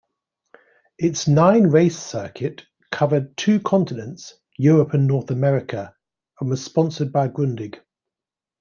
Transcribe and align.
Its 0.97 1.27
nine-race 1.27 1.95
circuit 1.95 2.65
covered 2.91 3.37
two 3.37 3.59
continents-Europe 3.59 4.95
and 4.95 5.05
North 5.05 5.29
America-and 5.29 6.49
was 6.49 6.63
sponsored 6.65 7.11
by 7.11 7.27
Grundig. 7.27 7.77